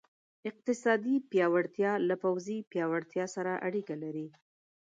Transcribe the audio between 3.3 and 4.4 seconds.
سره اړیکه لري.